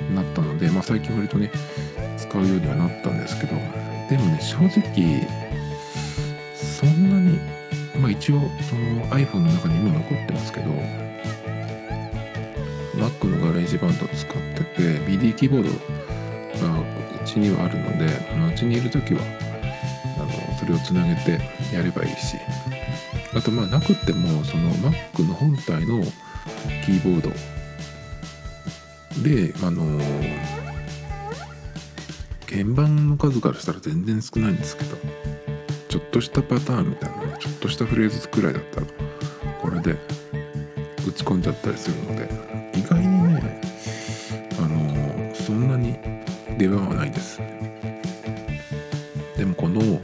[0.09, 1.49] になったので、まあ、最近割とね
[2.17, 3.55] 使うようにはなったんですけど
[4.09, 5.25] でもね正直
[6.53, 7.39] そんなに
[7.99, 10.71] まあ一応その iPhone の中に今残ってますけど
[12.95, 15.69] Mac のガレージバンドを使ってて BD キーボード
[16.67, 19.21] がうちにはあるのでうちにいる時は
[20.17, 21.39] あのそれをつなげて
[21.73, 22.37] やればいいし。
[23.35, 26.03] あとまあなくてもその Mac の本体の
[26.85, 27.31] キーボード。
[29.23, 29.99] であの
[32.47, 34.95] 鍵盤の数からしたら全然少ないんですけど
[35.89, 38.87] ちょっとしたパターンみたいなねちょっとしたフレーズくらいだったら
[39.59, 39.97] これで
[41.07, 42.29] 打ち込んじゃったりするので
[42.75, 43.61] 意外にね
[44.59, 45.97] あのそんなに
[46.57, 47.41] 出番はないです。
[49.37, 50.01] でもこの、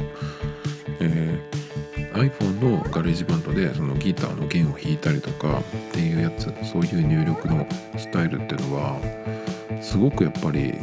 [2.93, 7.65] ガレージバンドでそのギターの弦を弾いたりとかっていうやつそういう入力の
[7.97, 8.99] スタイルっていうのは
[9.81, 10.75] すごくやっぱり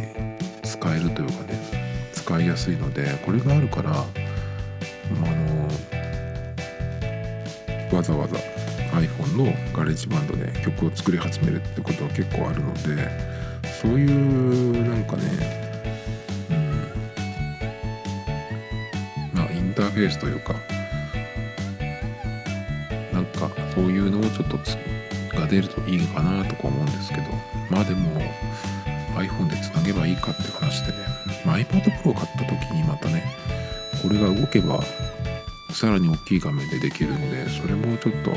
[0.64, 4.04] 使えるというかね使いやすいのでこれがあるからあ
[7.92, 8.36] のわざわざ
[8.92, 13.08] iPhone のガレージバンドで曲を作り始めるってことは結構あるので
[13.80, 15.22] そういうなんかね
[16.50, 16.90] うん
[19.32, 20.54] まあインターフェースというか
[23.74, 24.58] そういうのをちょっと
[25.38, 27.22] が出るといいかなとか思うんですけど
[27.70, 28.10] まあでも
[29.16, 30.98] iPhone でつなげばいいかって話でね、
[31.44, 33.24] まあ、iPad Pro を買った時にまたね
[34.02, 34.82] これが動けば
[35.72, 38.34] さらに大きい画面でできるんでそれもちょっと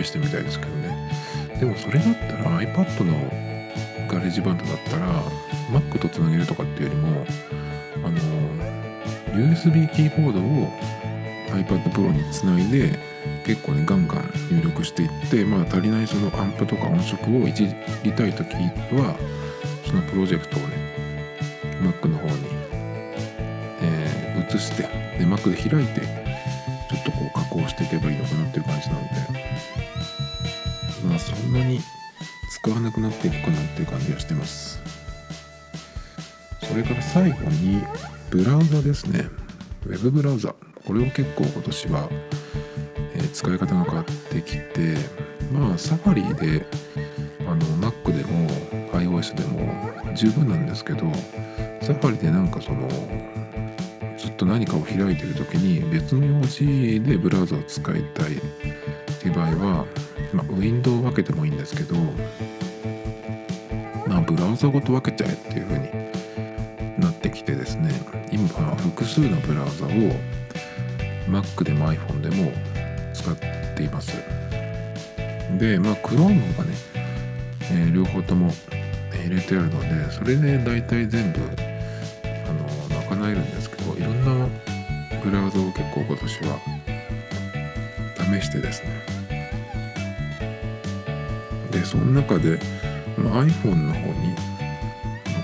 [0.00, 1.10] 試してみたいですけどね。
[1.58, 3.12] でもそれだったら iPad の
[4.08, 5.22] ガレージバンドだったら
[5.70, 7.26] Mac とつなげるとかっていうよりも
[8.04, 8.18] あの
[9.34, 10.68] USB キーボードを
[11.48, 13.09] iPad Pro につないで
[13.44, 17.68] 結構ねガンガン入力していってまあ足りないそのアンプとか音色をいじ
[18.02, 19.16] りたい時は
[19.86, 20.76] そのプロジェクトをね
[21.82, 22.44] Mac の方に、
[23.82, 24.82] えー、移して
[25.18, 26.00] で Mac で開いて
[26.90, 29.50] ちょっとこう加工していけばいいのかなっていう感じなので。
[31.06, 31.80] まあそんなに
[32.50, 34.80] 使わなくなっていくかなっていう感じがしてます。
[36.62, 37.82] それから最後に
[38.30, 39.28] ブラウザですね。
[39.86, 40.54] Web ブラウザ。
[40.86, 42.08] これを結構今年は、
[43.32, 44.96] 使い方が変わってきて
[45.52, 46.66] まあサファリで
[47.40, 47.60] あの
[47.90, 48.48] Mac でも
[48.92, 51.00] iOS でも十分なんですけど
[51.82, 52.88] サファリでなんかその
[54.16, 58.40] ずっと何かを開いてる時に別の用紙でブラウザを使いたいっ
[59.20, 59.86] ていう場合は、
[60.32, 61.96] まあ、ウィンドウを分けてもいいんですけど
[64.06, 67.92] まあブラウザごと分けちゃえっていう風になってきてですね
[68.30, 69.90] 今は複数のブラウザを
[71.28, 72.52] Mac でも iPhone でも
[73.20, 73.36] 使っ
[73.76, 74.12] ています。
[75.58, 76.70] でまあ Chrome がね、
[77.72, 78.50] えー、両方とも
[79.12, 81.40] 入れてあるのでそれで大体全部
[82.24, 84.48] あの賄えるんですけどいろんな
[85.22, 86.58] ブラウザを結構今年は
[88.40, 88.88] 試してですね。
[91.70, 92.58] でその中で、
[93.16, 94.34] ま、iPhone の方に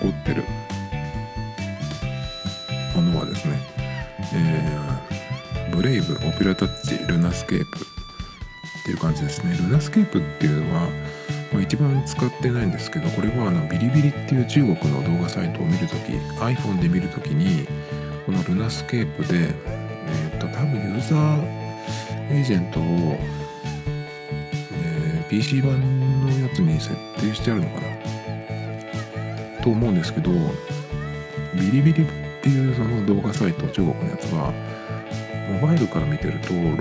[0.00, 0.44] 残ってる
[2.94, 3.58] ものはですね、
[4.34, 4.85] えー、
[5.76, 9.54] ブレイブ、オペラタッチ、ルナスケープっていう感じですね。
[9.60, 10.88] ルナスケープっていうのは、
[11.52, 17.66] まあ、一番使ってないんですけどこれはあのビリビリっていう中国の動画サイトを見るとき iPhone で見るときに
[18.24, 21.42] このルナスケープで、えー、っと多分ユーザー
[22.30, 22.82] エージェントを、
[24.72, 25.78] えー、PC 版
[26.22, 29.62] のやつに設定してあるのかな？
[29.62, 30.30] と思うんですけど
[31.54, 32.06] ビリビリっ
[32.40, 34.54] ていうその動画サイト中国のやつは
[35.60, 36.76] モバイルから見てると6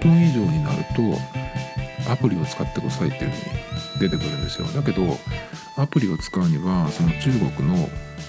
[0.00, 4.66] 分以上になるとアプリを使ってくださいっていうふうに出てくるんですよ。
[4.68, 5.02] だけど
[5.76, 7.88] アプリを使うにはその中国の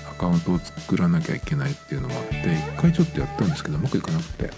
[0.10, 4.52] アカウントを作らなきゃいけないっていうのもあって一回ちょっとやったんですけどうまくいかなくて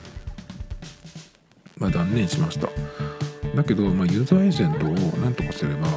[1.78, 2.70] まあ断念しました。
[3.56, 5.88] だけど、まあ、ユーザーエージェントを何とかすれば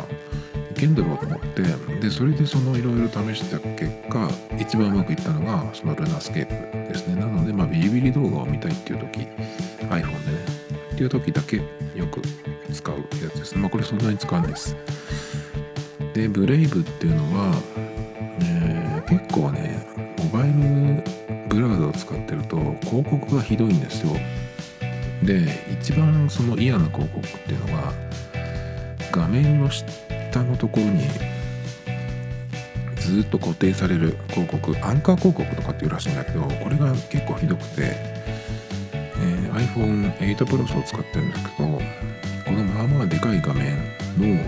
[0.70, 1.62] いけんだろうと思って
[2.01, 4.28] でそれでそのいろいろ試した結果
[4.59, 6.82] 一番うまくいったのがそのルナスケープ。
[6.93, 7.16] ですね。
[7.16, 9.20] なので、まあ、ビリビリ動画を見たいっていう時
[9.88, 10.62] iPhone でね。
[10.93, 12.20] っていう時だけよく
[12.72, 13.61] 使うやつですね。
[13.61, 14.76] まあこれそんなに使わないです。
[16.12, 17.55] でブレイブっていうのは、
[18.40, 19.86] えー、結構ね
[20.18, 21.03] モバイル
[21.49, 24.12] ブラウザを使ってると広告がひどいんですよ。
[25.22, 27.93] で一番その嫌な広告っていうのが
[29.11, 31.09] 画面の下のところに
[33.12, 37.94] ずっと固定される広告アンカー広告とかっていうらしいんだけどこれが結構ひどくて、
[38.94, 41.80] えー、iPhone8 Plus を使ってるんですけど
[42.44, 43.76] このまあまあでかい画面
[44.18, 44.42] の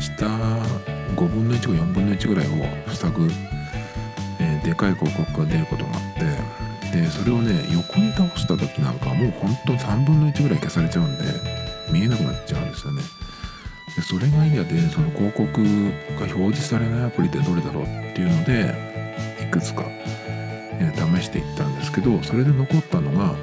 [0.00, 2.50] 下5分の1か4分の1ぐらいを
[2.94, 3.28] 塞ぐ、
[4.40, 11.24] えー、でかい広告が出ることがあってでそれをね横に倒した時なんかもうほんと3分の1ぐらい消されちゃうんで
[11.92, 13.02] 見えなくなっちゃうんですよね。
[14.00, 18.74] でそれが嫌でその広告が表示されないアプリってどれだろうっていうので
[19.42, 19.84] いくつか、
[20.78, 23.36] えー、試していったんですけどそれで残ったのが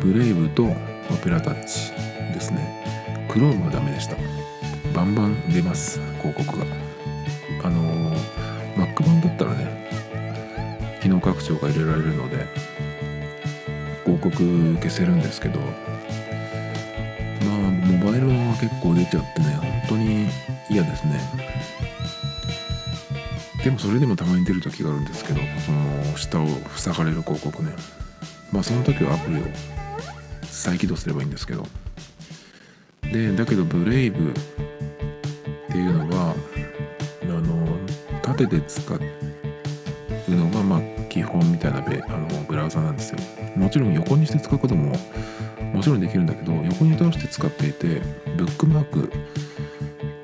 [0.00, 0.76] ブレイブとオ
[1.22, 1.90] ペラタッチ
[2.32, 2.84] ですね。
[3.28, 4.16] Chrome はダメでした。
[4.94, 6.64] バンバン出ます広告が。
[7.64, 8.16] あのー、
[8.76, 12.46] Mac 版だったらね機能拡張が入れられるので
[14.04, 15.58] 広告消せるんですけど
[18.64, 20.26] 結構出ちゃってね本当に
[20.70, 21.20] 嫌ですね。
[23.62, 27.72] でもそれでもたまに出る時があるんですけどその下を塞がれる広告ね。
[28.50, 29.44] まあその時はアプリを
[30.44, 31.66] 再起動すればいいんですけど。
[33.02, 34.34] でだけどブレイブっ
[35.70, 36.34] ていうのは
[37.22, 37.78] あの
[38.22, 39.00] 縦で使う
[40.30, 43.18] のがまあ基本みたいなあのブラウザなんですよ。
[43.56, 44.96] もちろん横にして使うことも
[45.74, 48.00] もちろんできるんだけど横に倒して使っていて
[48.36, 49.10] ブックマーク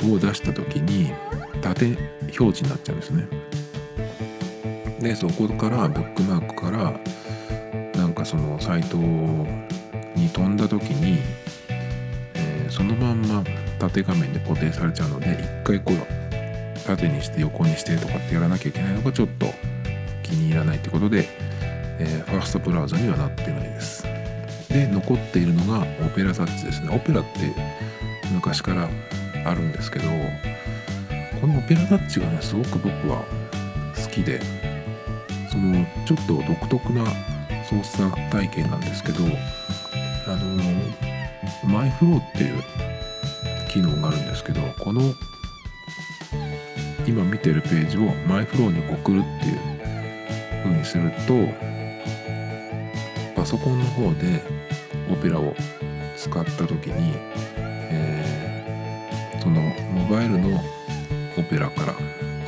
[0.08, 1.12] を出した時に
[1.60, 1.86] 縦
[2.38, 3.28] 表示になっちゃうんですね。
[5.00, 7.00] でそこからブックマークから
[8.00, 11.18] なんかそのサイトに飛んだ時に、
[12.34, 13.42] えー、そのまんま
[13.78, 15.32] 縦画面で固定されちゃうので
[15.64, 19.46] 一回こう縦にして横にしてとかってやらなきゃいけないのがちょっと
[20.22, 21.28] 気に入らないってことで、
[21.98, 24.19] えー、ファーストブラウザにはなってないです
[24.70, 26.94] で残っているのがオペラタッチですね。
[26.94, 27.30] オペラって
[28.32, 28.88] 昔から
[29.44, 30.08] あるんですけど
[31.40, 33.24] このオペラタッチがねすごく僕は
[33.96, 34.40] 好きで
[35.50, 37.04] そのちょっと独特な
[37.64, 39.24] 操作体験なんですけど
[40.28, 40.62] あの
[41.64, 42.62] マイフローっていう
[43.68, 45.00] 機能があるんですけどこの
[47.06, 49.58] 今見てるページをマイフローに送るっていう
[50.62, 51.69] 風にすると
[53.50, 54.40] ソコンの方で
[55.10, 55.56] オペラを
[56.16, 57.14] 使った時に、
[57.56, 59.60] えー、その
[59.92, 60.62] モバイルの
[61.36, 61.94] オペラから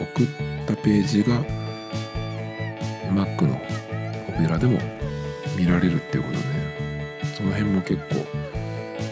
[0.01, 0.27] 送っ
[0.65, 1.43] たページが
[3.11, 3.61] Mac の
[4.29, 4.79] オペラでも
[5.57, 8.25] 見られるっていうことで、ね、その辺も結構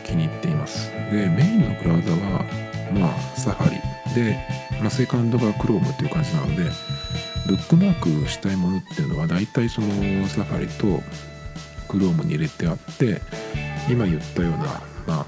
[0.05, 0.93] 気に入っています。
[1.11, 2.45] でメインのブラウザは
[2.95, 4.38] まあサファリで、
[4.80, 6.70] まあ、セカンドが Chrome っていう感じなので
[7.49, 9.88] ブックマークしたいものっていうのは大体その
[10.28, 11.03] サファリと
[11.91, 13.20] Chrome に入れてあって
[13.88, 14.59] 今言ったような
[15.07, 15.26] まあ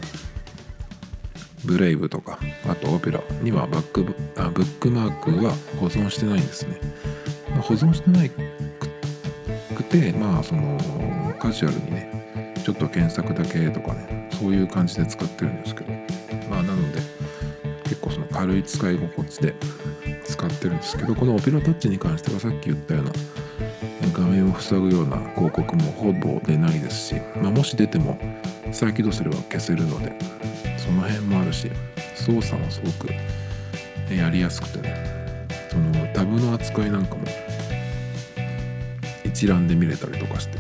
[1.65, 2.39] ブレイブとか
[2.69, 4.05] あとオペラにはバック
[4.37, 6.79] あブックマークは保存してないんですね、
[7.51, 10.79] まあ、保存してないくてまあその
[11.41, 15.93] カジュアルにねちょっと検索だけとかねそういう感じで使ってるんですけど。
[16.53, 17.01] まあなので
[17.85, 19.55] 結構その軽い使い心地で
[20.25, 23.13] 使ってるんですけどこのオペラタッチに関してはさっき言ったような
[24.13, 28.19] 画面を塞ぐような広告もほぼ出ないですし、まあ、もし出ても
[28.71, 30.15] 再起動すれば消せるので
[30.77, 31.71] その辺もあるし
[32.15, 33.09] 操作もすごく
[34.13, 37.25] やりやすくてねそのタブの扱いなんかも
[39.25, 40.59] 一覧で見れたりとかして、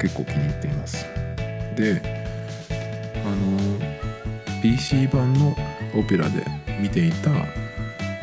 [0.00, 1.06] 結構気に入っています。
[1.76, 2.02] で
[3.24, 5.54] あの PC 版の
[5.94, 6.44] オペラで
[6.80, 7.30] 見ていた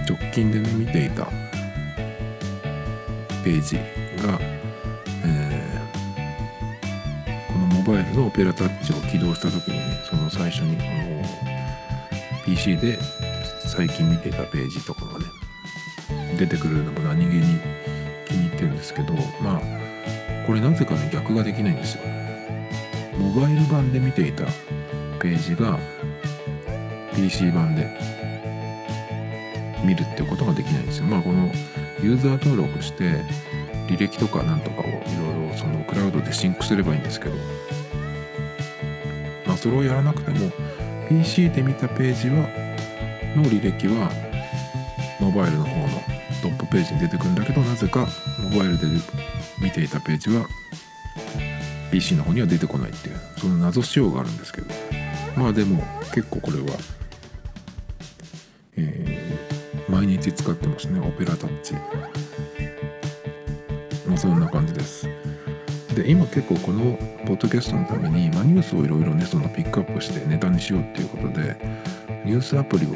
[0.08, 1.26] 直近でね見ていた
[3.44, 3.80] ページ
[4.18, 4.40] が、
[5.26, 11.24] えー、このモバイルのオペラタッチを起動した時にねその最初にこの
[12.46, 13.00] PC で
[13.68, 15.26] 最近見てたページとかがね
[16.38, 17.60] 出てくるのも何気に
[18.26, 19.62] 気に入ってるんですけどまあ
[20.46, 22.04] これなぜかね逆ができないんですよ。
[23.18, 24.46] モバイル版で見ていた
[25.20, 25.78] ページが
[27.16, 27.88] PC 版で
[29.84, 31.06] 見るってことができないんですよ。
[31.06, 31.52] まあこの
[32.02, 33.24] ユーザー登録して
[33.88, 37.36] 履歴とかなんとかをいろいろそのクラウドでシンクすればいいんですけど
[39.46, 40.52] まあそれをやらなくても
[41.10, 42.48] PC で見たページは
[43.36, 44.12] の履歴は
[45.20, 45.88] モバイルの方の
[46.42, 48.08] トップページに出てくるんだけどなぜか
[48.40, 48.86] モバイルで
[49.62, 50.46] 見ていたページは
[51.92, 54.68] PC の方には出てこないっていうその謎仕様があるんですけど。
[55.38, 55.84] まあでも
[56.16, 56.78] 結構これは、
[58.76, 61.76] えー、毎日使ってますねオペラタッチ。
[64.18, 65.08] そんな感じです。
[65.96, 71.58] で今結構このポッドキャストのために、ま、ニュースをいろいろねそのピックアップしてネタにしようっていうことで
[72.24, 72.94] ニュースアプリをい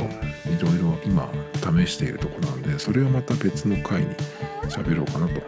[0.61, 4.07] ろいろ今試しているとこなんでそれはまた別の回に
[4.69, 5.41] 喋ろうかなと